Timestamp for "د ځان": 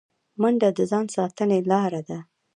0.77-1.05